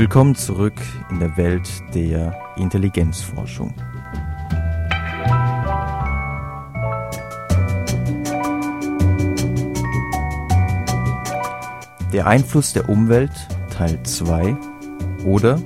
[0.00, 3.74] Willkommen zurück in der Welt der Intelligenzforschung.
[12.14, 13.30] Der Einfluss der Umwelt
[13.68, 14.56] Teil 2
[15.26, 15.60] oder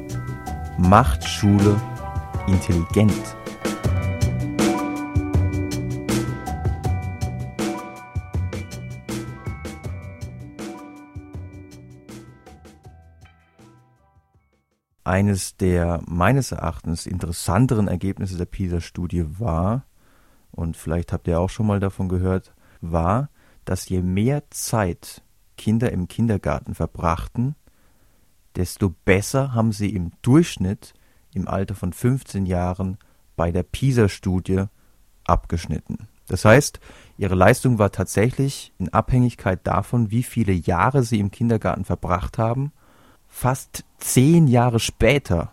[0.79, 1.81] Macht Schule
[2.49, 3.37] intelligent?
[15.15, 19.85] Eines der meines Erachtens interessanteren Ergebnisse der PISA-Studie war,
[20.51, 23.31] und vielleicht habt ihr auch schon mal davon gehört, war,
[23.65, 25.23] dass je mehr Zeit
[25.57, 27.55] Kinder im Kindergarten verbrachten,
[28.57, 30.95] desto besser haben sie im Durchschnitt
[31.33, 32.99] im Alter von 15 Jahren
[33.37, 34.65] bei der PISA-Studie
[35.23, 36.09] abgeschnitten.
[36.27, 36.81] Das heißt,
[37.19, 42.73] ihre Leistung war tatsächlich in Abhängigkeit davon, wie viele Jahre sie im Kindergarten verbracht haben,
[43.35, 45.53] fast zehn Jahre später,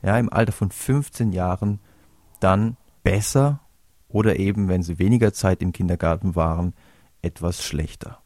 [0.00, 1.80] ja, im Alter von 15 Jahren,
[2.38, 3.60] dann besser
[4.08, 6.72] oder eben, wenn sie weniger Zeit im Kindergarten waren,
[7.22, 8.22] etwas schlechter.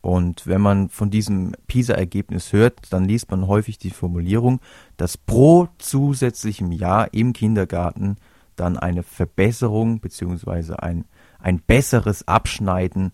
[0.00, 4.60] Und wenn man von diesem PISA-Ergebnis hört, dann liest man häufig die Formulierung,
[4.96, 8.16] dass pro zusätzlichem Jahr im Kindergarten
[8.56, 10.72] dann eine Verbesserung bzw.
[10.78, 11.04] ein,
[11.38, 13.12] ein besseres Abschneiden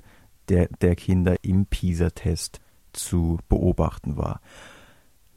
[0.48, 2.61] der, der Kinder im PISA-Test
[2.92, 4.41] zu beobachten war.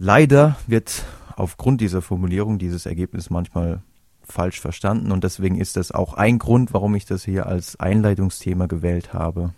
[0.01, 1.03] Leider wird
[1.35, 3.83] aufgrund dieser Formulierung dieses Ergebnis manchmal
[4.21, 8.67] falsch verstanden und deswegen ist das auch ein Grund, warum ich das hier als Einleitungsthema
[8.67, 9.53] gewählt habe.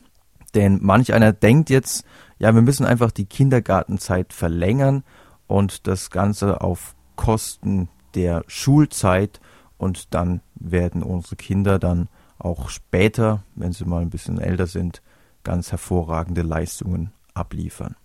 [0.56, 2.06] Denn manch einer denkt jetzt,
[2.40, 5.04] ja, wir müssen einfach die Kindergartenzeit verlängern
[5.46, 9.40] und das Ganze auf Kosten der Schulzeit
[9.78, 15.04] und dann werden unsere Kinder dann auch später, wenn sie mal ein bisschen älter sind,
[15.44, 17.96] ganz hervorragende Leistungen abliefern.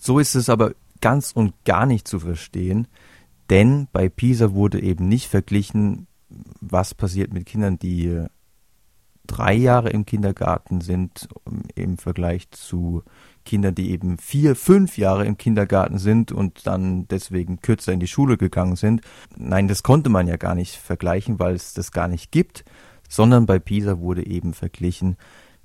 [0.00, 2.88] So ist es aber ganz und gar nicht zu verstehen,
[3.50, 6.06] denn bei PISA wurde eben nicht verglichen,
[6.60, 8.24] was passiert mit Kindern, die
[9.26, 11.28] drei Jahre im Kindergarten sind
[11.74, 13.02] im Vergleich zu
[13.44, 18.08] Kindern, die eben vier, fünf Jahre im Kindergarten sind und dann deswegen kürzer in die
[18.08, 19.02] Schule gegangen sind.
[19.36, 22.64] Nein, das konnte man ja gar nicht vergleichen, weil es das gar nicht gibt,
[23.08, 25.16] sondern bei PISA wurde eben verglichen,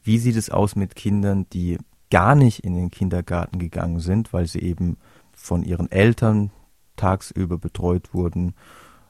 [0.03, 1.77] wie sieht es aus mit Kindern, die
[2.15, 4.95] gar nicht in den Kindergarten gegangen sind, weil sie eben
[5.33, 6.49] von ihren Eltern
[6.95, 8.53] tagsüber betreut wurden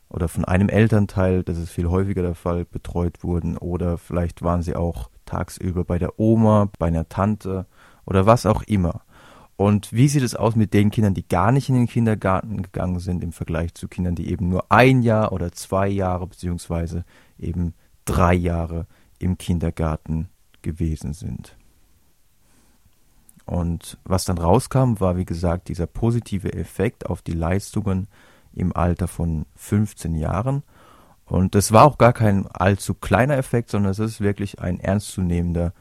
[0.10, 4.64] oder von einem Elternteil, das ist viel häufiger der Fall, betreut wurden oder vielleicht waren
[4.64, 7.68] sie auch tagsüber bei der Oma, bei einer Tante
[8.08, 9.02] oder was auch immer.
[9.56, 12.98] Und wie sieht es aus mit den Kindern, die gar nicht in den Kindergarten gegangen
[12.98, 17.06] sind im Vergleich zu Kindern, die eben nur ein Jahr oder zwei Jahre beziehungsweise
[17.38, 18.88] eben drei Jahre
[19.20, 20.30] im Kindergarten
[20.64, 21.56] gewesen sind?
[23.46, 28.08] Und was dann rauskam, war wie gesagt dieser positive Effekt auf die Leistungen
[28.54, 30.64] im Alter von 15 Jahren.
[31.26, 35.74] Und das war auch gar kein allzu kleiner Effekt, sondern es ist wirklich ein ernstzunehmender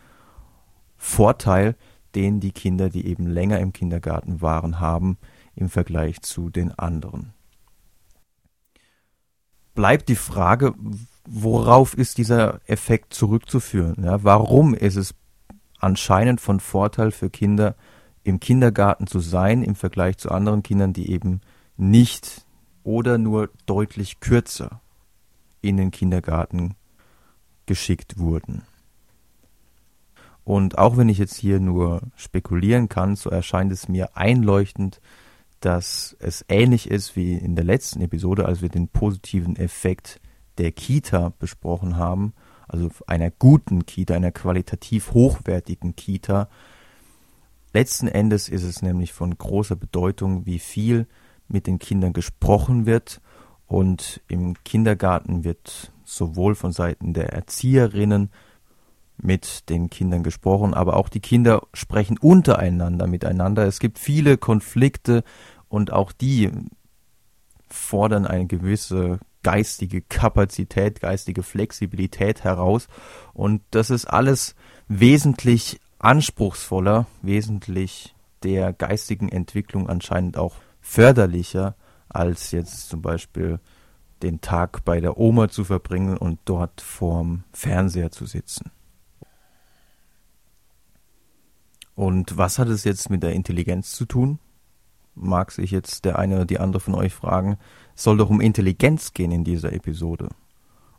[0.96, 1.76] Vorteil,
[2.14, 5.18] den die Kinder, die eben länger im Kindergarten waren, haben
[5.54, 7.32] im Vergleich zu den anderen.
[9.74, 10.74] Bleibt die Frage,
[11.26, 14.04] worauf ist dieser Effekt zurückzuführen?
[14.04, 15.14] Ja, warum ist es
[15.78, 17.74] anscheinend von Vorteil für Kinder,
[18.22, 21.40] im Kindergarten zu sein im Vergleich zu anderen Kindern, die eben
[21.76, 22.44] nicht
[22.82, 24.80] oder nur deutlich kürzer
[25.60, 26.74] in den Kindergarten
[27.66, 28.62] geschickt wurden.
[30.44, 35.00] Und auch wenn ich jetzt hier nur spekulieren kann, so erscheint es mir einleuchtend,
[35.60, 40.20] dass es ähnlich ist wie in der letzten Episode, als wir den positiven Effekt
[40.58, 42.34] der Kita besprochen haben,
[42.68, 46.48] also einer guten Kita, einer qualitativ hochwertigen Kita.
[47.72, 51.06] Letzten Endes ist es nämlich von großer Bedeutung, wie viel
[51.48, 53.20] mit den Kindern gesprochen wird
[53.66, 58.30] und im Kindergarten wird sowohl von Seiten der Erzieherinnen
[59.16, 63.66] mit den Kindern gesprochen, aber auch die Kinder sprechen untereinander miteinander.
[63.66, 65.22] Es gibt viele Konflikte
[65.68, 66.50] und auch die
[67.68, 72.88] fordern eine gewisse geistige Kapazität, geistige Flexibilität heraus
[73.32, 74.56] und das ist alles
[74.88, 81.76] wesentlich anspruchsvoller, wesentlich der geistigen Entwicklung anscheinend auch förderlicher,
[82.08, 83.60] als jetzt zum Beispiel
[84.22, 88.70] den Tag bei der Oma zu verbringen und dort vorm Fernseher zu sitzen.
[91.94, 94.38] Und was hat es jetzt mit der Intelligenz zu tun?
[95.14, 97.56] Mag sich jetzt der eine oder die andere von euch fragen.
[97.94, 100.28] Soll doch um Intelligenz gehen in dieser Episode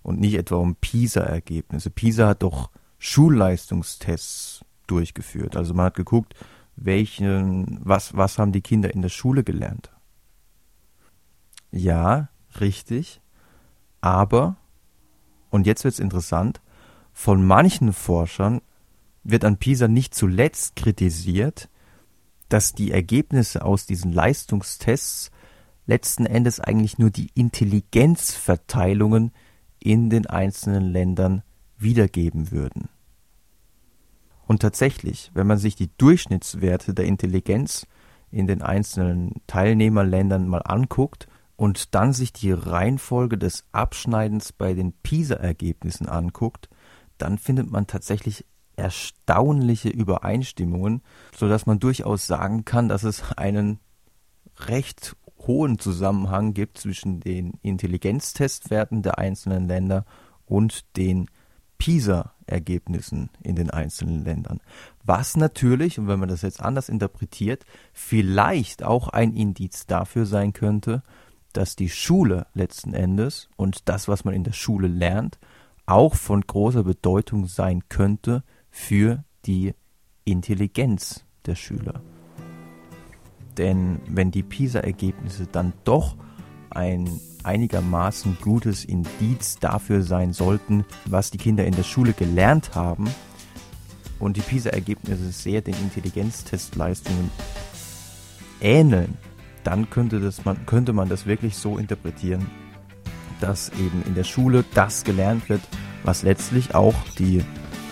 [0.01, 1.89] und nicht etwa um PISA-Ergebnisse.
[1.89, 2.69] PISA hat doch
[2.99, 5.57] Schulleistungstests durchgeführt.
[5.57, 6.35] Also man hat geguckt,
[6.75, 9.91] welchen, was, was haben die Kinder in der Schule gelernt?
[11.71, 13.21] Ja, richtig.
[14.01, 14.55] Aber,
[15.49, 16.61] und jetzt wird es interessant,
[17.11, 18.61] von manchen Forschern
[19.23, 21.69] wird an PISA nicht zuletzt kritisiert,
[22.49, 25.31] dass die Ergebnisse aus diesen Leistungstests
[25.85, 29.31] letzten Endes eigentlich nur die Intelligenzverteilungen
[29.79, 31.43] in den einzelnen Ländern
[31.77, 32.89] wiedergeben würden.
[34.47, 37.87] Und tatsächlich, wenn man sich die Durchschnittswerte der Intelligenz
[38.31, 44.93] in den einzelnen Teilnehmerländern mal anguckt und dann sich die Reihenfolge des Abschneidens bei den
[44.93, 46.69] PISA-Ergebnissen anguckt,
[47.17, 48.45] dann findet man tatsächlich
[48.75, 51.01] erstaunliche Übereinstimmungen,
[51.35, 53.79] so dass man durchaus sagen kann, dass es einen
[54.67, 55.15] recht
[55.47, 60.05] hohen Zusammenhang gibt zwischen den Intelligenztestwerten der einzelnen Länder
[60.45, 61.27] und den
[61.77, 64.59] PISA-Ergebnissen in den einzelnen Ländern.
[65.03, 70.53] Was natürlich, und wenn man das jetzt anders interpretiert, vielleicht auch ein Indiz dafür sein
[70.53, 71.03] könnte,
[71.53, 75.39] dass die Schule letzten Endes und das, was man in der Schule lernt,
[75.85, 79.73] auch von großer Bedeutung sein könnte für die
[80.25, 82.01] Intelligenz der Schüler.
[83.57, 86.15] Denn wenn die PISA-Ergebnisse dann doch
[86.69, 93.07] ein einigermaßen gutes Indiz dafür sein sollten, was die Kinder in der Schule gelernt haben,
[94.19, 97.29] und die PISA-Ergebnisse sehr den Intelligenztestleistungen
[98.61, 99.17] ähneln,
[99.63, 102.49] dann könnte, das man, könnte man das wirklich so interpretieren,
[103.41, 105.61] dass eben in der Schule das gelernt wird,
[106.03, 107.43] was letztlich auch die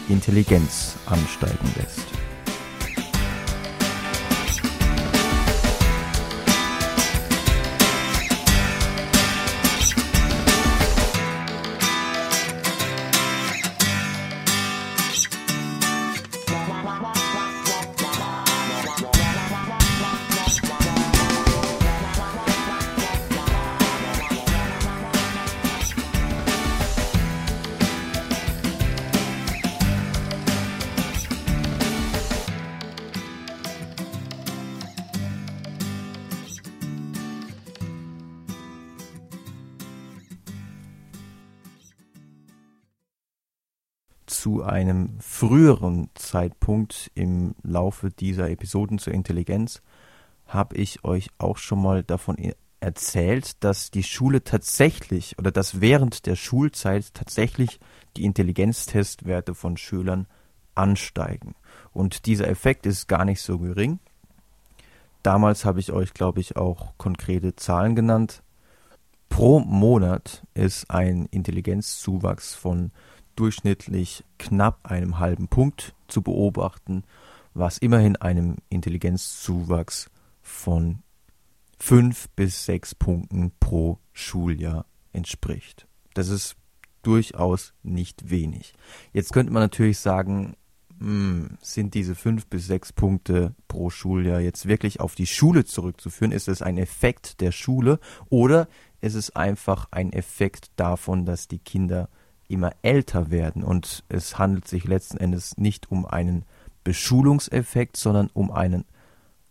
[0.08, 2.23] Intelligenz ansteigen lässt.
[44.44, 49.82] Zu einem früheren Zeitpunkt im Laufe dieser Episoden zur Intelligenz
[50.48, 52.52] habe ich euch auch schon mal davon e-
[52.82, 57.80] erzählt, dass die Schule tatsächlich oder dass während der Schulzeit tatsächlich
[58.18, 60.28] die Intelligenztestwerte von Schülern
[60.76, 61.56] ansteigen.
[61.94, 64.00] Und dieser Effekt ist gar nicht so gering.
[65.22, 68.44] Damals habe ich euch, glaube ich, auch konkrete Zahlen genannt.
[69.30, 72.92] Pro Monat ist ein Intelligenzzuwachs von
[73.36, 77.04] durchschnittlich knapp einem halben Punkt zu beobachten,
[77.54, 80.10] was immerhin einem Intelligenzzuwachs
[80.42, 81.00] von
[81.78, 85.88] fünf bis sechs Punkten pro Schuljahr entspricht.
[86.14, 86.56] Das ist
[87.02, 88.74] durchaus nicht wenig.
[89.12, 90.56] Jetzt könnte man natürlich sagen,
[91.00, 96.32] hm, sind diese fünf bis sechs Punkte pro Schuljahr jetzt wirklich auf die Schule zurückzuführen?
[96.32, 98.00] Ist es ein Effekt der Schule
[98.30, 98.68] oder
[99.02, 102.10] ist es einfach ein Effekt davon, dass die Kinder
[102.54, 106.46] immer älter werden und es handelt sich letzten Endes nicht um einen
[106.84, 108.86] Beschulungseffekt, sondern um einen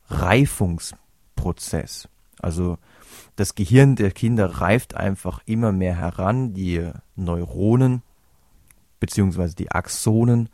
[0.08, 2.08] Reifungsprozess.
[2.40, 2.78] Also
[3.36, 8.02] das Gehirn der Kinder reift einfach immer mehr heran, die Neuronen
[9.00, 9.50] bzw.
[9.58, 10.48] die Axonen,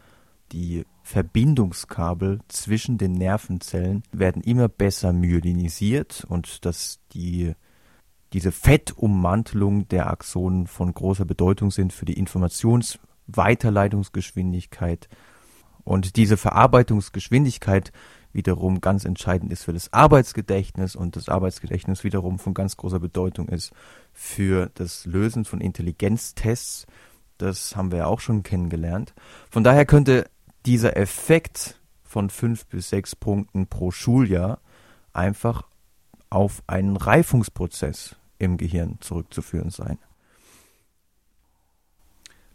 [0.53, 7.55] die Verbindungskabel zwischen den Nervenzellen werden immer besser myelinisiert und dass die
[8.33, 15.09] diese Fettummantelung der Axonen von großer Bedeutung sind für die Informationsweiterleitungsgeschwindigkeit
[15.85, 17.93] und diese Verarbeitungsgeschwindigkeit
[18.33, 23.49] wiederum ganz entscheidend ist für das Arbeitsgedächtnis und das Arbeitsgedächtnis wiederum von ganz großer Bedeutung
[23.49, 23.73] ist
[24.13, 26.87] für das Lösen von Intelligenztests.
[27.39, 29.15] Das haben wir ja auch schon kennengelernt.
[29.51, 30.29] Von daher könnte
[30.67, 34.61] dieser Effekt von fünf bis sechs Punkten pro Schuljahr
[35.13, 35.68] einfach
[36.31, 39.99] auf einen Reifungsprozess im Gehirn zurückzuführen sein.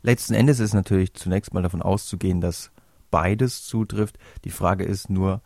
[0.01, 2.71] Letzten Endes ist natürlich zunächst mal davon auszugehen, dass
[3.09, 4.17] beides zutrifft.
[4.43, 5.41] Die Frage ist nur,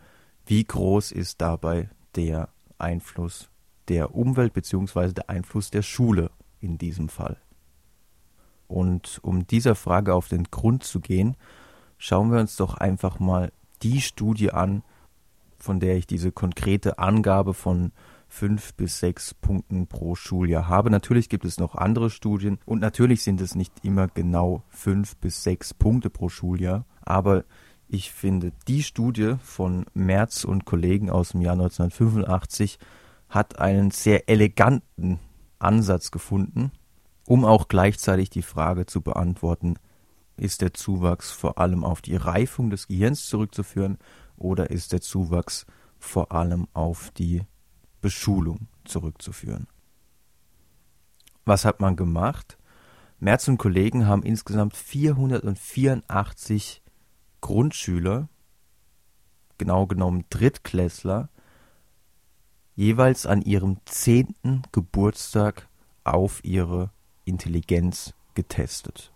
[0.46, 3.50] wie groß ist dabei der Einfluss
[3.88, 5.14] der Umwelt bzw.
[5.14, 7.38] der Einfluss der Schule in diesem Fall.
[8.68, 11.38] Und um dieser Frage auf den Grund zu gehen,
[11.98, 14.84] schauen wir uns doch einfach mal die Studie an,
[15.58, 17.92] von der ich diese konkrete Angabe von
[18.28, 20.90] fünf bis sechs Punkten pro Schuljahr habe.
[20.90, 25.44] Natürlich gibt es noch andere Studien und natürlich sind es nicht immer genau fünf bis
[25.44, 27.46] sechs Punkte pro Schuljahr, aber
[27.90, 32.80] Ich finde, die Studie von Merz und Kollegen aus dem Jahr 1985
[33.30, 35.20] hat einen sehr eleganten
[35.58, 36.72] Ansatz gefunden,
[37.26, 39.76] um auch gleichzeitig die Frage zu beantworten,
[40.36, 43.98] ist der Zuwachs vor allem auf die Reifung des Gehirns zurückzuführen
[44.36, 45.66] oder ist der Zuwachs
[45.98, 47.42] vor allem auf die
[48.02, 49.68] Beschulung zurückzuführen?
[51.46, 52.58] Was hat man gemacht?
[53.20, 56.84] Merz und Kollegen haben insgesamt 484
[57.42, 58.30] Grundschüler,
[59.58, 61.30] genau genommen Drittklässler,
[62.76, 65.68] jeweils an ihrem zehnten Geburtstag
[66.04, 66.92] auf ihre
[67.26, 69.12] Intelligenz getestet.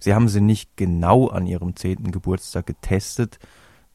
[0.00, 3.38] Sie haben sie nicht genau an ihrem zehnten Geburtstag getestet,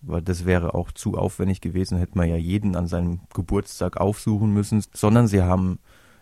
[0.08, 4.54] weil das wäre auch zu aufwendig gewesen, hätte man ja jeden an seinem Geburtstag aufsuchen
[4.54, 5.80] müssen, sondern sie haben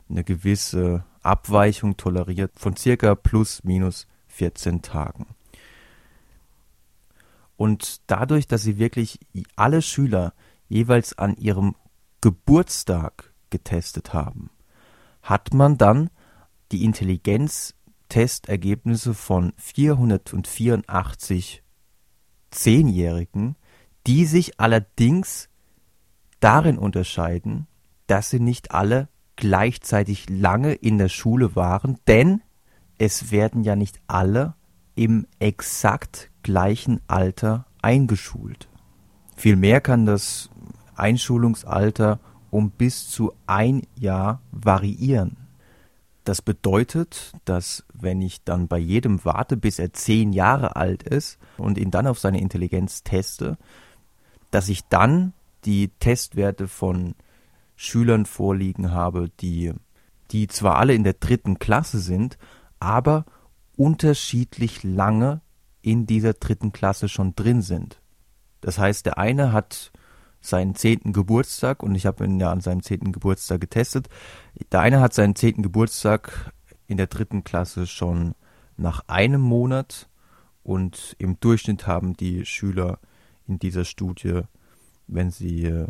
[0.09, 5.27] eine gewisse Abweichung toleriert von circa plus minus 14 Tagen.
[7.55, 9.19] Und dadurch, dass sie wirklich
[9.55, 10.33] alle Schüler
[10.67, 11.75] jeweils an ihrem
[12.21, 14.49] Geburtstag getestet haben,
[15.21, 16.09] hat man dann
[16.71, 21.63] die Intelligenztestergebnisse von 484
[22.51, 23.55] Zehnjährigen,
[24.07, 25.49] die sich allerdings
[26.39, 27.67] darin unterscheiden,
[28.07, 32.41] dass sie nicht alle gleichzeitig lange in der Schule waren, denn
[32.97, 34.55] es werden ja nicht alle
[34.95, 38.69] im exakt gleichen Alter eingeschult.
[39.35, 40.49] Vielmehr kann das
[40.95, 42.19] Einschulungsalter
[42.51, 45.37] um bis zu ein Jahr variieren.
[46.23, 51.39] Das bedeutet, dass wenn ich dann bei jedem warte, bis er zehn Jahre alt ist
[51.57, 53.57] und ihn dann auf seine Intelligenz teste,
[54.53, 55.33] dass ich dann
[55.65, 57.15] die Testwerte von
[57.75, 59.73] Schülern vorliegen habe, die,
[60.29, 62.37] die zwar alle in der dritten Klasse sind,
[62.79, 63.25] aber
[63.75, 65.41] unterschiedlich lange
[65.81, 67.99] in dieser dritten Klasse schon drin sind.
[68.61, 69.91] Das heißt, der eine hat
[70.39, 74.07] seinen zehnten Geburtstag und ich habe ihn ja an seinem zehnten Geburtstag getestet.
[74.71, 76.53] Der eine hat seinen zehnten Geburtstag
[76.85, 78.35] in der dritten Klasse schon
[78.77, 80.09] nach einem Monat
[80.61, 82.99] und im Durchschnitt haben die Schüler
[83.47, 84.41] in dieser Studie,
[85.07, 85.87] wenn sie äh,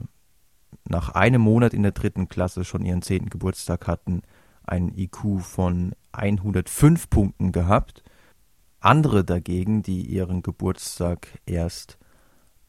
[0.88, 4.22] nach einem Monat in der dritten Klasse schon ihren zehnten Geburtstag hatten,
[4.63, 8.03] einen IQ von 105 Punkten gehabt.
[8.79, 11.98] Andere dagegen, die ihren Geburtstag erst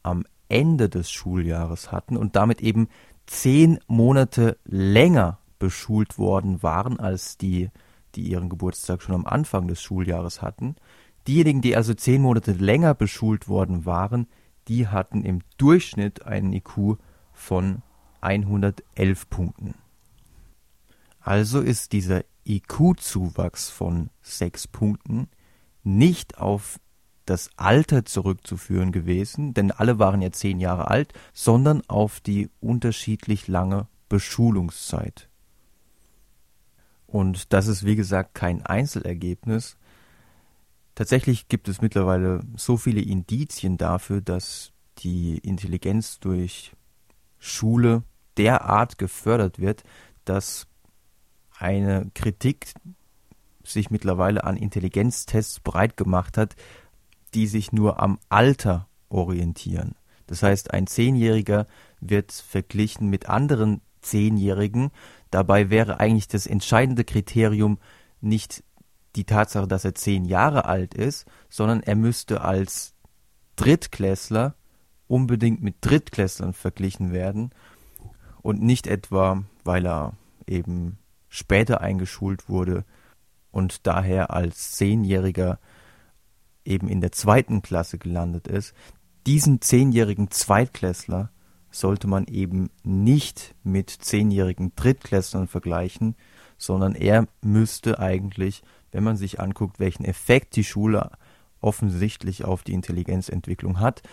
[0.03, 2.87] am Ende des Schuljahres hatten und damit eben
[3.25, 7.69] zehn Monate länger beschult worden waren als die,
[8.13, 10.75] die ihren Geburtstag schon am Anfang des Schuljahres hatten.
[11.27, 14.27] Diejenigen, die also zehn Monate länger beschult worden waren,
[14.67, 16.97] die hatten im Durchschnitt einen IQ
[17.33, 17.81] von
[18.21, 19.75] 111 Punkten.
[21.19, 25.27] Also ist dieser IQ-Zuwachs von 6 Punkten
[25.83, 26.79] nicht auf
[27.25, 33.47] das Alter zurückzuführen gewesen, denn alle waren ja zehn Jahre alt, sondern auf die unterschiedlich
[33.47, 35.27] lange Beschulungszeit.
[37.07, 39.77] Und das ist wie gesagt kein Einzelergebnis.
[40.95, 46.71] Tatsächlich gibt es mittlerweile so viele Indizien dafür, dass die Intelligenz durch
[47.37, 48.03] Schule
[48.37, 49.83] derart gefördert wird,
[50.23, 50.67] dass
[51.57, 52.67] eine Kritik
[53.63, 56.55] sich mittlerweile an Intelligenztests breit gemacht hat,
[57.33, 59.95] die sich nur am Alter orientieren.
[60.27, 61.67] Das heißt, ein Zehnjähriger
[61.99, 64.91] wird verglichen mit anderen Zehnjährigen.
[65.29, 67.79] Dabei wäre eigentlich das entscheidende Kriterium
[68.21, 68.63] nicht
[69.15, 72.93] die Tatsache, dass er zehn Jahre alt ist, sondern er müsste als
[73.55, 74.55] Drittklässler
[75.07, 77.51] unbedingt mit Drittklässlern verglichen werden
[78.41, 80.13] und nicht etwa, weil er
[80.47, 80.97] eben
[81.29, 82.85] später eingeschult wurde
[83.51, 85.59] und daher als Zehnjähriger
[86.65, 88.73] eben in der zweiten Klasse gelandet ist.
[89.25, 91.31] Diesen zehnjährigen Zweitklässler
[91.71, 96.15] sollte man eben nicht mit zehnjährigen Drittklässlern vergleichen,
[96.57, 98.63] sondern er müsste eigentlich,
[98.95, 101.11] wenn man sich anguckt, welchen Effekt die Schule
[101.59, 104.03] offensichtlich auf die Intelligenzentwicklung hat,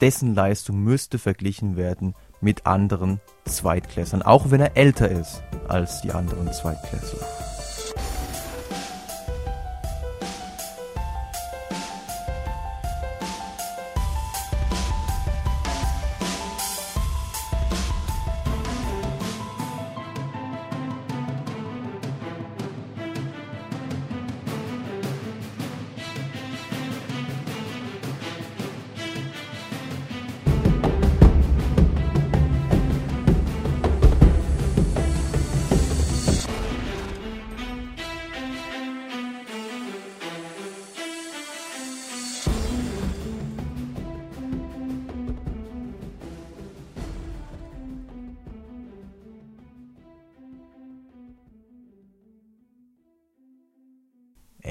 [0.00, 6.10] dessen Leistung müsste verglichen werden mit anderen Zweitklässlern, auch wenn er älter ist als die
[6.10, 7.57] anderen Zweitklässler.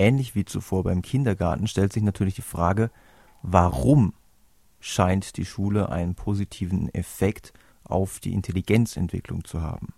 [0.07, 2.91] Ähnlich wie zuvor beim Kindergarten, stellt sich natürlich die Frage,
[3.41, 4.13] warum
[4.79, 9.93] scheint die Schule einen positiven Effekt auf die Intelligenzentwicklung zu haben.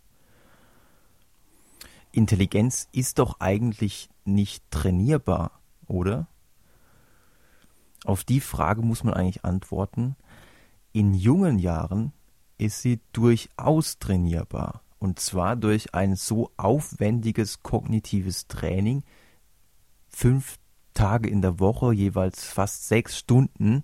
[2.12, 6.28] Intelligenz ist doch eigentlich nicht trainierbar, oder?
[8.04, 10.16] Auf die Frage muss man eigentlich antworten,
[10.92, 12.14] in jungen Jahren
[12.58, 14.82] ist sie durchaus trainierbar.
[14.98, 19.04] Und zwar durch ein so aufwendiges kognitives Training,
[20.10, 20.58] fünf
[20.94, 23.84] Tage in der Woche, jeweils fast sechs Stunden,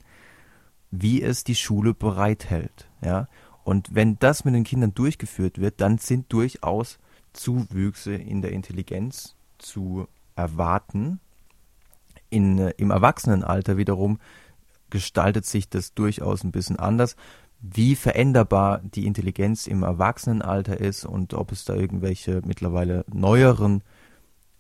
[0.91, 2.89] wie es die Schule bereithält.
[3.01, 3.27] Ja?
[3.63, 7.00] Und wenn das mit den Kindern durchgeführt wird, dann sind durchaus
[7.34, 11.20] Zuwüchse in der Intelligenz zu erwarten.
[12.29, 14.20] In, äh, Im Erwachsenenalter wiederum
[14.89, 17.15] gestaltet sich das durchaus ein bisschen anders.
[17.60, 23.84] Wie veränderbar die Intelligenz im Erwachsenenalter ist und ob es da irgendwelche mittlerweile neueren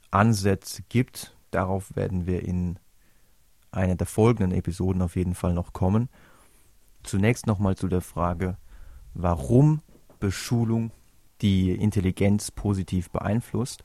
[0.09, 2.77] Ansätze gibt, darauf werden wir in
[3.71, 6.09] einer der folgenden Episoden auf jeden Fall noch kommen.
[7.03, 8.57] Zunächst nochmal zu der Frage,
[9.13, 9.81] warum
[10.19, 10.91] Beschulung
[11.41, 13.83] die Intelligenz positiv beeinflusst.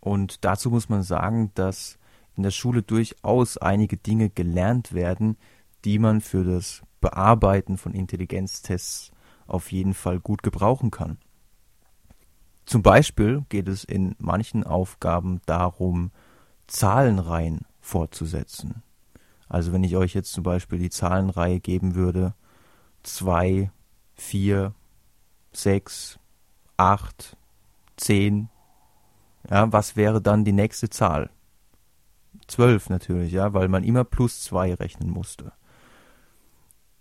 [0.00, 1.98] Und dazu muss man sagen, dass
[2.36, 5.36] in der Schule durchaus einige Dinge gelernt werden,
[5.84, 9.12] die man für das Bearbeiten von Intelligenztests
[9.46, 11.18] auf jeden Fall gut gebrauchen kann.
[12.66, 16.10] Zum Beispiel geht es in manchen Aufgaben darum,
[16.66, 18.82] Zahlenreihen fortzusetzen.
[19.48, 22.34] Also wenn ich euch jetzt zum Beispiel die Zahlenreihe geben würde,
[23.02, 23.70] 2,
[24.14, 24.74] 4,
[25.52, 26.18] 6,
[26.76, 27.36] 8,
[27.96, 28.48] 10,
[29.50, 31.30] ja, was wäre dann die nächste Zahl?
[32.48, 35.52] 12 natürlich, ja, weil man immer plus 2 rechnen musste.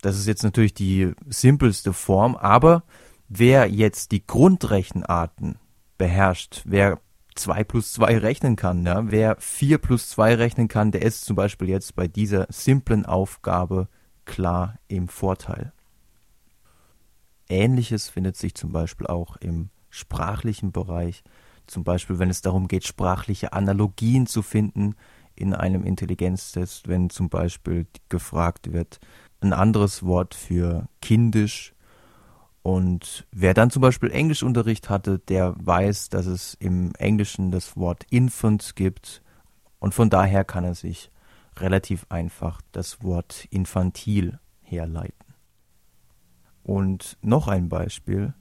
[0.02, 2.84] Das ist jetzt natürlich die simpelste Form, aber
[3.30, 5.58] wer jetzt die Grundrechenarten
[5.98, 7.00] beherrscht, wer
[7.36, 11.36] 2 plus 2 rechnen kann, ja, wer 4 plus 2 rechnen kann, der ist zum
[11.36, 13.88] Beispiel jetzt bei dieser simplen Aufgabe
[14.26, 15.74] klar im Vorteil.
[17.50, 21.24] Ähnliches findet sich zum Beispiel auch im sprachlichen Bereich,
[21.68, 24.96] zum Beispiel wenn es darum geht, sprachliche Analogien zu finden
[25.36, 29.00] in einem Intelligenztest, wenn zum Beispiel gefragt wird,
[29.42, 31.74] ein anderes Wort für kindisch.
[32.64, 38.06] Und wer dann zum Beispiel Englischunterricht hatte, der weiß, dass es im Englischen das Wort
[38.10, 39.22] Infant gibt.
[39.80, 41.12] Und von daher kann er sich
[41.58, 45.36] relativ einfach das Wort infantil herleiten.
[46.64, 48.34] Und noch ein Beispiel.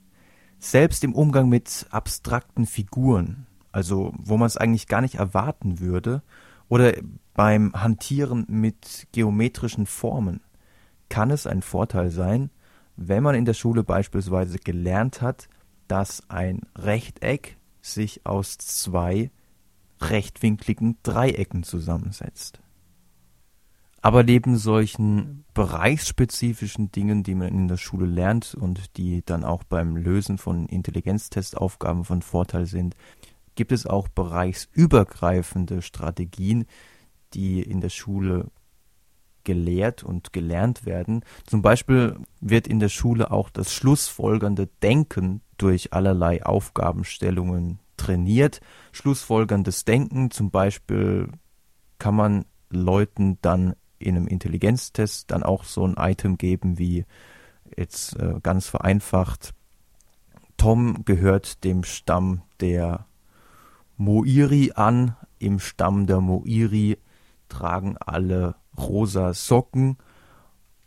[0.57, 6.23] Selbst im Umgang mit abstrakten Figuren, also wo man es eigentlich gar nicht erwarten würde,
[6.69, 6.93] oder
[7.33, 10.39] beim Hantieren mit geometrischen Formen,
[11.09, 12.49] kann es ein Vorteil sein,
[12.95, 15.47] wenn man in der Schule beispielsweise gelernt hat,
[15.87, 19.31] dass ein Rechteck sich aus zwei
[20.01, 22.59] rechtwinkligen Dreiecken zusammensetzt.
[24.01, 29.63] Aber neben solchen bereichsspezifischen Dingen, die man in der Schule lernt und die dann auch
[29.63, 32.97] beim Lösen von Intelligenztestaufgaben von Vorteil sind,
[33.55, 36.65] gibt es auch bereichsübergreifende Strategien,
[37.33, 38.51] die in der Schule
[39.43, 41.23] gelehrt und gelernt werden.
[41.45, 48.61] Zum Beispiel wird in der Schule auch das schlussfolgernde Denken durch allerlei Aufgabenstellungen trainiert.
[48.91, 51.29] Schlussfolgerndes Denken zum Beispiel
[51.99, 57.05] kann man Leuten dann in einem Intelligenztest dann auch so ein Item geben wie
[57.77, 59.53] jetzt äh, ganz vereinfacht,
[60.57, 63.05] Tom gehört dem Stamm der
[63.97, 65.15] Moiri an.
[65.39, 66.97] Im Stamm der Moiri
[67.49, 69.97] tragen alle rosa Socken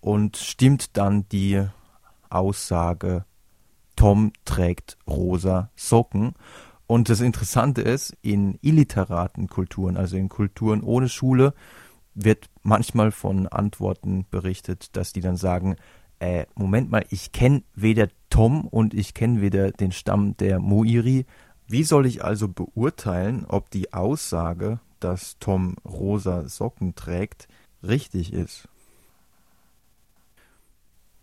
[0.01, 1.67] und stimmt dann die
[2.31, 3.25] Aussage,
[3.97, 6.35] Tom trägt rosa Socken.
[6.87, 11.55] Und das Interessante ist, in illiteraten Kulturen, also in Kulturen ohne Schule,
[12.15, 15.77] wird manchmal von Antworten berichtet, dass die dann sagen,
[16.19, 21.27] äh, Moment mal, ich kenne weder Tom und ich kenne weder den Stamm der Moiri.
[21.67, 27.49] Wie soll ich also beurteilen, ob die Aussage, dass Tom rosa Socken trägt,
[27.89, 28.69] richtig ist?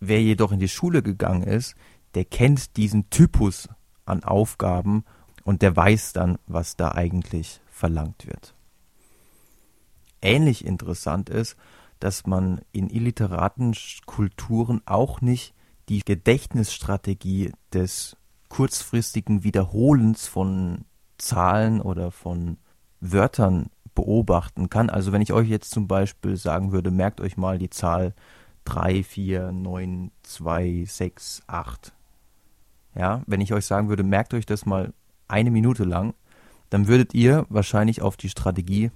[0.00, 1.74] Wer jedoch in die Schule gegangen ist,
[2.14, 3.68] der kennt diesen Typus
[4.04, 5.04] an Aufgaben
[5.44, 8.54] und der weiß dann, was da eigentlich verlangt wird
[10.24, 11.56] ähnlich interessant ist,
[12.00, 15.54] dass man in illiteraten Kulturen auch nicht
[15.88, 18.16] die Gedächtnisstrategie des
[18.48, 20.86] kurzfristigen Wiederholens von
[21.18, 22.56] Zahlen oder von
[23.00, 24.90] Wörtern beobachten kann.
[24.90, 28.14] Also wenn ich euch jetzt zum Beispiel sagen würde, merkt euch mal die Zahl
[28.64, 31.92] 3, 4, 9, 2, 6, 8.
[32.96, 34.92] Ja, wenn ich euch sagen würde, merkt euch das mal
[35.28, 36.14] eine Minute lang,
[36.70, 38.90] dann würdet ihr wahrscheinlich auf die Strategie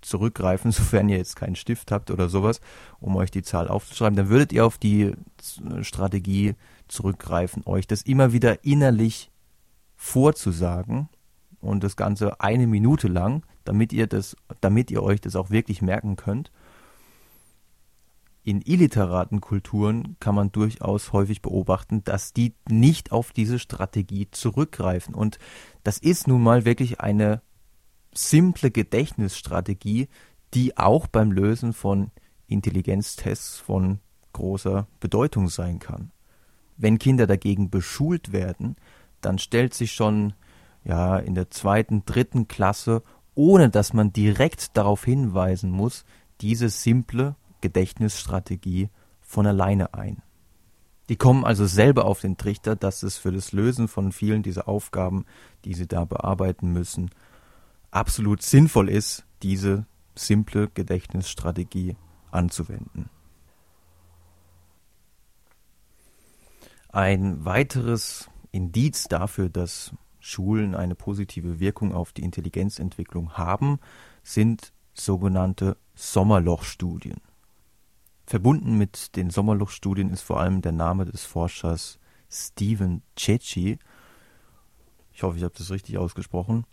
[0.00, 2.60] zurückgreifen, sofern ihr jetzt keinen Stift habt oder sowas,
[3.00, 5.14] um euch die Zahl aufzuschreiben, dann würdet ihr auf die
[5.82, 6.54] Strategie
[6.88, 9.30] zurückgreifen, euch das immer wieder innerlich
[9.96, 11.08] vorzusagen
[11.64, 15.82] und das Ganze eine Minute lang, damit ihr das, damit ihr euch das auch wirklich
[15.82, 16.50] merken könnt.
[18.42, 25.14] In illiteraten Kulturen kann man durchaus häufig beobachten, dass die nicht auf diese Strategie zurückgreifen.
[25.14, 25.38] Und
[25.82, 27.40] das ist nun mal wirklich eine
[28.12, 30.08] simple Gedächtnisstrategie,
[30.52, 32.10] die auch beim Lösen von
[32.46, 34.00] Intelligenztests von
[34.34, 36.12] großer Bedeutung sein kann.
[36.76, 38.76] Wenn Kinder dagegen beschult werden,
[39.22, 40.34] dann stellt sich schon
[40.84, 43.02] ja in der zweiten, dritten Klasse,
[43.34, 46.04] ohne dass man direkt darauf hinweisen muss,
[46.40, 50.22] diese simple Gedächtnisstrategie von alleine ein.
[51.08, 54.68] Die kommen also selber auf den Trichter, dass es für das Lösen von vielen dieser
[54.68, 55.26] Aufgaben,
[55.64, 57.10] die sie da bearbeiten müssen,
[57.90, 61.96] absolut sinnvoll ist, diese simple Gedächtnisstrategie
[62.30, 63.10] anzuwenden.
[66.88, 69.92] Ein weiteres Indiz dafür, dass
[70.24, 73.78] Schulen eine positive Wirkung auf die Intelligenzentwicklung haben,
[74.22, 77.20] sind sogenannte Sommerlochstudien.
[78.26, 81.98] Verbunden mit den Sommerlochstudien ist vor allem der Name des Forschers
[82.30, 83.78] Stephen Cecchi.
[85.12, 86.64] Ich hoffe, ich habe das richtig ausgesprochen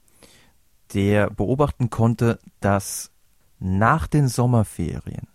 [0.94, 3.12] der beobachten konnte, dass
[3.60, 5.28] nach den Sommerferien,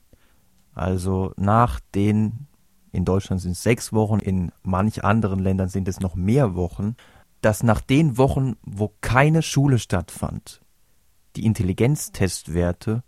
[0.74, 2.46] also nach den,
[2.92, 6.96] in Deutschland sind es sechs Wochen, in manch anderen Ländern sind es noch mehr Wochen,
[7.46, 10.62] dass nach den Wochen, wo keine Schule stattfand,
[11.37, 13.04] die Intelligenztestwerte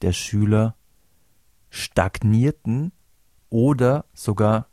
[0.00, 0.76] der Schüler
[1.70, 2.92] stagnierten
[3.50, 4.68] oder sogar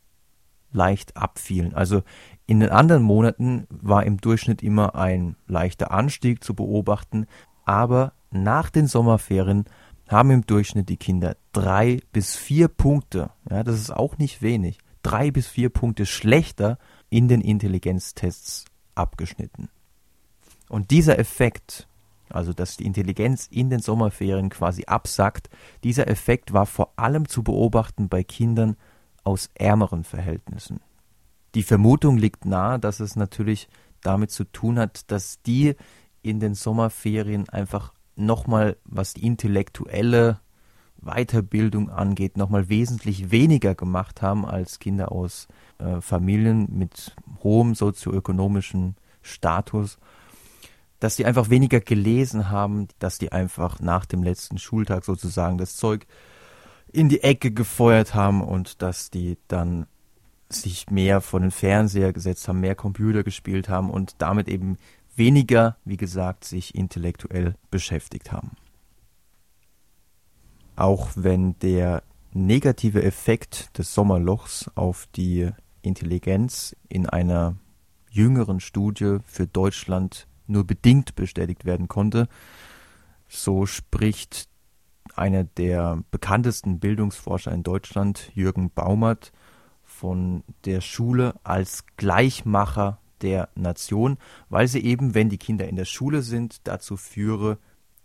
[0.72, 1.74] leicht abfielen.
[1.74, 2.04] Also
[2.46, 7.26] in den anderen Monaten war im Durchschnitt immer ein leichter Anstieg zu beobachten,
[7.66, 9.66] aber nach den Sommerferien
[10.10, 14.78] haben im Durchschnitt die Kinder drei bis vier Punkte, ja, das ist auch nicht wenig,
[15.02, 16.78] drei bis vier Punkte schlechter
[17.10, 18.66] in den Intelligenztests
[19.02, 19.70] abgeschnitten.
[20.70, 21.88] Und dieser Effekt,
[22.30, 25.50] also dass die Intelligenz in den Sommerferien quasi absackt,
[25.84, 28.78] dieser Effekt war vor allem zu beobachten bei Kindern
[29.24, 30.80] aus ärmeren Verhältnissen.
[31.56, 33.68] Die Vermutung liegt nahe, dass es natürlich
[34.02, 35.76] damit zu tun hat, dass die
[36.22, 40.40] in den Sommerferien einfach nochmal, was die intellektuelle
[41.02, 45.48] Weiterbildung angeht, nochmal wesentlich weniger gemacht haben als Kinder aus
[45.80, 49.98] äh, Familien mit hohem sozioökonomischen Status,
[51.00, 55.76] dass die einfach weniger gelesen haben, dass die einfach nach dem letzten Schultag sozusagen das
[55.76, 56.06] Zeug
[56.92, 59.88] in die Ecke gefeuert haben und dass die dann
[60.50, 64.78] sich mehr vor den Fernseher gesetzt haben, mehr Computer gespielt haben und damit eben
[65.16, 68.52] weniger, wie gesagt, sich intellektuell beschäftigt haben.
[70.82, 72.02] Auch wenn der
[72.34, 75.52] negative Effekt des Sommerlochs auf die
[75.84, 77.56] Intelligenz in einer
[78.10, 82.28] jüngeren Studie für Deutschland nur bedingt bestätigt werden konnte,
[83.28, 84.50] so spricht
[85.16, 89.32] einer der bekanntesten Bildungsforscher in Deutschland, Jürgen Baumert,
[89.84, 94.18] von der Schule als Gleichmacher der Nation,
[94.50, 97.60] weil sie eben, wenn die Kinder in der Schule sind, dazu führe,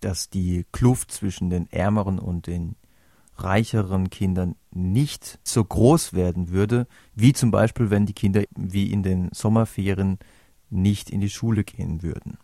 [0.06, 2.76] dass die Kluft zwischen den ärmeren und den
[3.38, 9.02] reicheren Kindern nicht so groß werden würde, wie zum Beispiel, wenn die Kinder wie in
[9.02, 10.20] den Sommerferien
[10.70, 12.38] nicht in die Schule gehen würden.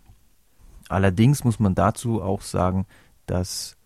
[0.88, 2.84] Allerdings muss man dazu auch sagen,
[3.26, 3.76] dass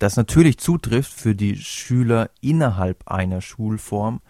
[0.00, 4.22] das natürlich zutrifft für die Schüler innerhalb einer Schulform,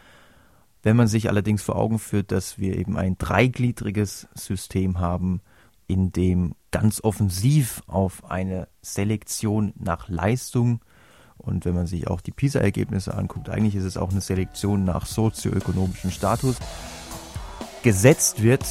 [0.83, 5.41] wenn man sich allerdings vor Augen führt, dass wir eben ein dreigliedriges System haben,
[5.87, 10.81] in dem ganz offensiv auf eine Selektion nach Leistung
[11.37, 15.07] und wenn man sich auch die PISA-Ergebnisse anguckt, eigentlich ist es auch eine Selektion nach
[15.07, 16.57] sozioökonomischem Status
[17.83, 18.65] gesetzt wird,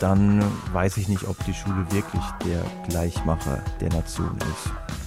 [0.00, 5.03] dann weiß ich nicht, ob die Schule wirklich der Gleichmacher der Nation ist.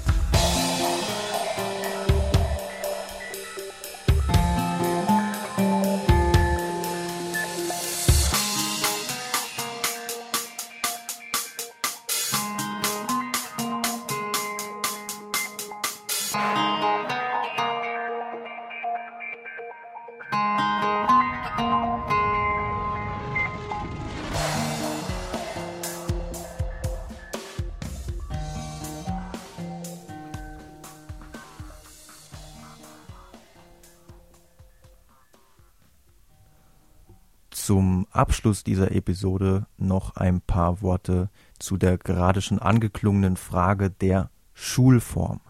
[37.68, 44.30] Zum Abschluss dieser Episode noch ein paar Worte zu der gerade schon angeklungenen Frage der
[44.54, 45.42] Schulform.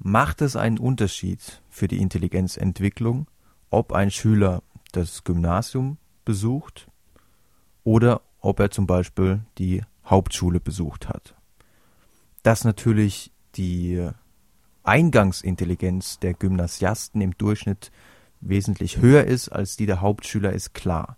[0.00, 3.28] Macht es einen Unterschied für die Intelligenzentwicklung,
[3.74, 6.86] ob ein Schüler das Gymnasium besucht
[7.82, 11.34] oder ob er zum Beispiel die Hauptschule besucht hat?
[12.42, 14.08] Dass natürlich die
[14.84, 17.90] Eingangsintelligenz der Gymnasiasten im Durchschnitt
[18.40, 21.16] wesentlich höher ist als die der Hauptschüler, ist klar.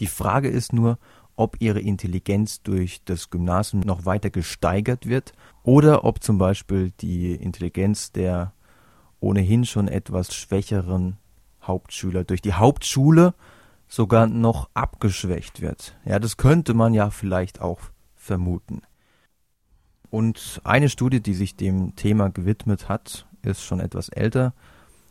[0.00, 0.98] Die Frage ist nur,
[1.34, 5.32] ob ihre Intelligenz durch das Gymnasium noch weiter gesteigert wird
[5.62, 8.52] oder ob zum Beispiel die Intelligenz der
[9.18, 11.16] ohnehin schon etwas schwächeren
[11.66, 13.34] Hauptschüler durch die Hauptschule
[13.88, 15.96] sogar noch abgeschwächt wird.
[16.04, 17.80] Ja, das könnte man ja vielleicht auch
[18.14, 18.82] vermuten.
[20.10, 24.54] Und eine Studie, die sich dem Thema gewidmet hat, ist schon etwas älter,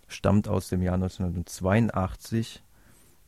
[0.07, 2.63] stammt aus dem Jahr 1982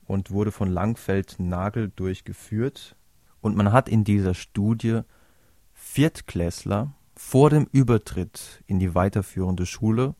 [0.06, 2.96] und wurde von Langfeld Nagel durchgeführt.
[3.42, 5.02] Und man hat in dieser Studie
[5.74, 10.16] Viertklässler vor dem Übertritt in die weiterführende Schule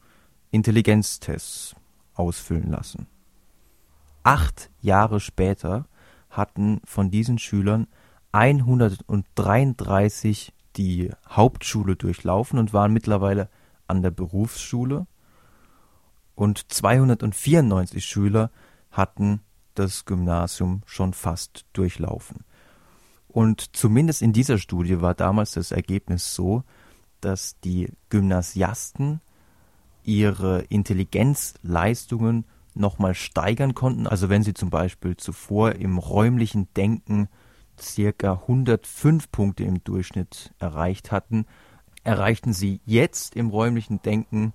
[0.52, 1.76] Intelligenztests
[2.16, 3.08] ausfüllen lassen.
[4.24, 5.86] Acht Jahre später
[6.30, 7.88] hatten von diesen Schülern
[8.32, 13.50] 133 die Hauptschule durchlaufen und waren mittlerweile
[13.88, 15.08] an der Berufsschule
[16.36, 18.52] und 294 Schüler
[18.92, 19.42] hatten
[19.74, 22.44] das Gymnasium schon fast durchlaufen.
[23.28, 26.64] Und zumindest in dieser Studie war damals das Ergebnis so,
[27.22, 29.22] dass die Gymnasiasten
[30.06, 34.08] ihre Intelligenzleistungen nochmal steigern konnten.
[34.08, 37.28] Also wenn sie zum Beispiel zuvor im räumlichen Denken
[37.80, 41.46] circa 105 Punkte im Durchschnitt erreicht hatten,
[42.04, 44.54] erreichten sie jetzt im räumlichen Denken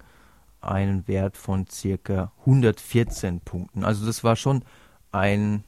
[0.60, 3.84] einen Wert von circa 114 Punkten.
[3.84, 4.62] Also das war schon
[5.10, 5.64] ein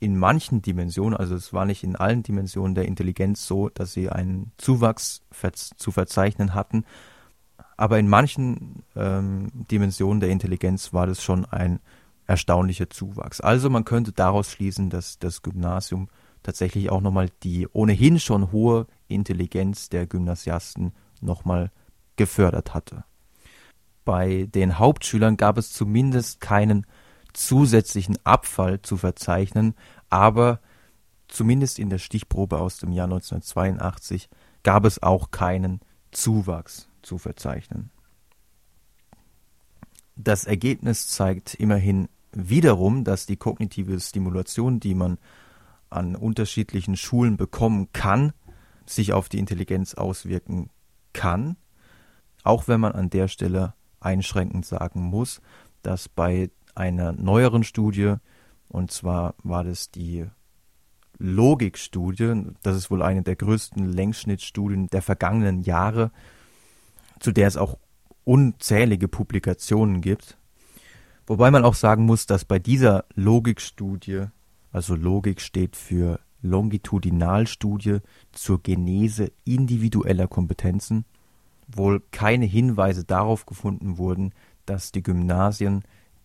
[0.00, 4.08] in manchen Dimensionen, also es war nicht in allen Dimensionen der Intelligenz so, dass sie
[4.08, 5.22] einen Zuwachs
[5.76, 6.84] zu verzeichnen hatten,
[7.78, 11.78] aber in manchen ähm, Dimensionen der Intelligenz war das schon ein
[12.26, 13.40] erstaunlicher Zuwachs.
[13.40, 16.08] Also man könnte daraus schließen, dass das Gymnasium
[16.42, 21.70] tatsächlich auch nochmal die ohnehin schon hohe Intelligenz der Gymnasiasten nochmal
[22.16, 23.04] gefördert hatte.
[24.04, 26.84] Bei den Hauptschülern gab es zumindest keinen
[27.32, 29.74] zusätzlichen Abfall zu verzeichnen,
[30.10, 30.60] aber
[31.28, 34.28] zumindest in der Stichprobe aus dem Jahr 1982
[34.64, 37.90] gab es auch keinen Zuwachs zu verzeichnen.
[40.16, 45.18] Das Ergebnis zeigt immerhin wiederum, dass die kognitive Stimulation, die man
[45.90, 48.32] an unterschiedlichen Schulen bekommen kann,
[48.84, 50.70] sich auf die Intelligenz auswirken
[51.12, 51.56] kann,
[52.42, 55.40] auch wenn man an der Stelle einschränkend sagen muss,
[55.82, 58.14] dass bei einer neueren Studie,
[58.68, 60.26] und zwar war das die
[61.18, 66.12] Logikstudie, das ist wohl eine der größten Längsschnittstudien der vergangenen Jahre,
[67.20, 67.78] zu der es auch
[68.24, 70.36] unzählige Publikationen gibt.
[71.26, 74.26] Wobei man auch sagen muss, dass bei dieser Logikstudie,
[74.72, 77.98] also Logik steht für Longitudinalstudie
[78.32, 81.04] zur Genese individueller Kompetenzen,
[81.66, 84.32] wohl keine Hinweise darauf gefunden wurden,
[84.66, 85.82] dass die Gymnasien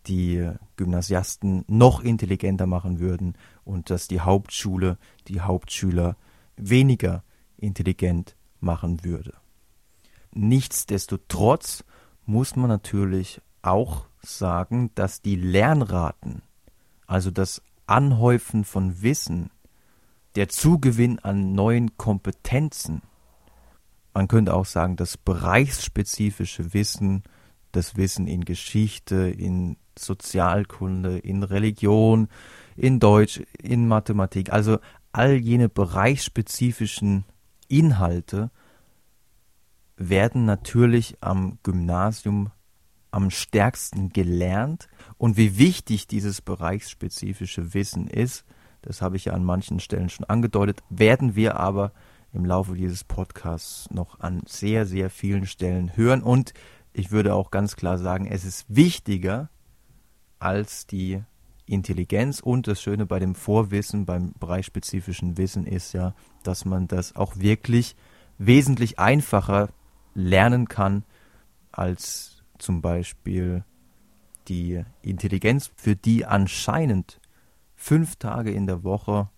[0.07, 6.17] die Gymnasiasten noch intelligenter machen würden und dass die Hauptschule die Hauptschüler
[6.57, 7.23] weniger
[7.57, 9.33] intelligent machen würde.
[10.33, 11.83] Nichtsdestotrotz
[12.25, 16.41] muss man natürlich auch sagen, dass die Lernraten,
[17.07, 19.51] also das Anhäufen von Wissen,
[20.35, 23.01] der Zugewinn an neuen Kompetenzen,
[24.13, 27.23] man könnte auch sagen, das bereichsspezifische Wissen,
[27.71, 32.27] das Wissen in Geschichte, in Sozialkunde, in Religion,
[32.75, 34.79] in Deutsch, in Mathematik, also
[35.11, 37.25] all jene bereichsspezifischen
[37.67, 38.49] Inhalte
[39.97, 42.51] werden natürlich am Gymnasium
[43.11, 48.43] am stärksten gelernt und wie wichtig dieses bereichsspezifische Wissen ist,
[48.81, 51.91] das habe ich ja an manchen Stellen schon angedeutet, werden wir aber
[52.31, 56.53] im Laufe dieses Podcasts noch an sehr, sehr vielen Stellen hören und
[56.91, 59.49] ich würde auch ganz klar sagen, es ist wichtiger,
[60.39, 61.23] als die
[61.65, 62.39] Intelligenz.
[62.39, 67.37] Und das Schöne bei dem Vorwissen, beim bereichsspezifischen Wissen ist ja, dass man das auch
[67.37, 67.95] wirklich
[68.37, 69.69] wesentlich einfacher
[70.13, 71.03] lernen kann
[71.71, 73.63] als zum Beispiel
[74.47, 77.19] die Intelligenz, für die anscheinend
[77.75, 79.29] fünf Tage in der Woche,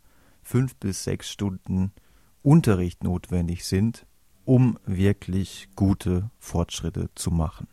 [0.44, 1.92] fünf bis sechs Stunden
[2.44, 4.06] Unterricht notwendig sind,
[4.46, 7.68] um wirklich gute Fortschritte zu machen.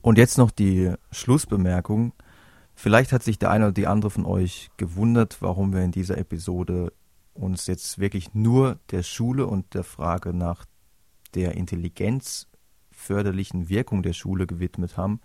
[0.00, 2.12] Und jetzt noch die Schlussbemerkung.
[2.74, 6.18] Vielleicht hat sich der eine oder die andere von euch gewundert, warum wir in dieser
[6.18, 6.92] Episode
[7.34, 10.64] uns jetzt wirklich nur der Schule und der Frage nach
[11.34, 15.20] der intelligenzförderlichen Wirkung der Schule gewidmet haben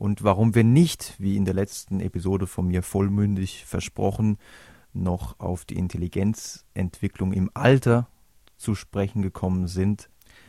[0.00, 4.38] und warum wir nicht, wie in der letzten Episode von mir vollmündig versprochen,
[4.94, 8.08] noch auf die Intelligenzentwicklung im Alter
[8.56, 10.08] zu sprechen gekommen sind.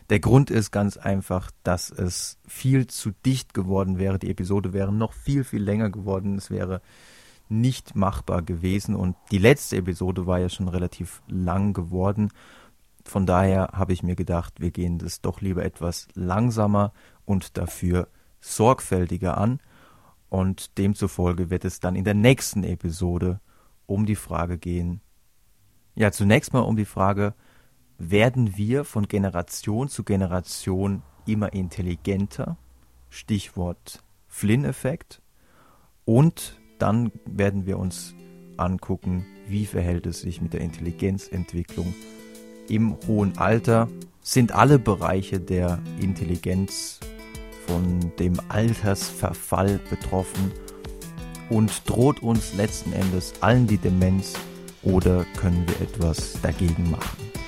[0.10, 4.20] Der Grund ist ganz einfach, dass es viel zu dicht geworden wäre.
[4.20, 6.38] Die Episode wäre noch viel, viel länger geworden.
[6.38, 6.82] Es wäre
[7.52, 8.96] nicht machbar gewesen.
[8.96, 12.32] Und die letzte Episode war ja schon relativ lang geworden.
[13.06, 16.94] Von daher habe ich mir gedacht, wir gehen das doch lieber etwas langsamer
[17.26, 18.08] und dafür
[18.40, 19.60] sorgfältiger an.
[20.30, 23.42] Und demzufolge wird es dann in der nächsten Episode
[23.86, 25.02] um die Frage gehen.
[25.96, 27.34] Ja, zunächst mal um die Frage,
[27.98, 32.58] werden wir von Generation zu Generation immer intelligenter?
[33.10, 35.22] Stichwort Flynn-Effekt.
[36.06, 38.16] Und dann werden wir uns
[38.58, 41.94] angucken, wie verhält es sich mit der Intelligenzentwicklung
[42.68, 43.88] im hohen Alter.
[44.22, 47.00] Sind alle Bereiche der Intelligenz
[47.68, 50.52] von dem Altersverfall betroffen
[51.50, 54.34] und droht uns letzten Endes allen die Demenz
[54.84, 57.41] oder können wir etwas dagegen machen?